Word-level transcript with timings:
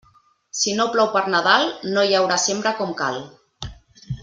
Si 0.59 0.71
no 0.79 0.87
plou 0.95 1.09
per 1.17 1.21
Nadal, 1.35 1.67
no 1.97 2.07
hi 2.09 2.17
haurà 2.21 2.39
sembra 2.47 2.73
com 2.81 2.97
cal. 3.03 3.23